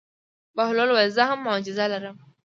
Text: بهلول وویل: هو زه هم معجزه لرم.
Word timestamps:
بهلول 0.55 0.89
وویل: 0.91 1.09
هو 1.11 1.15
زه 1.17 1.23
هم 1.29 1.39
معجزه 1.45 1.85
لرم. 1.91 2.17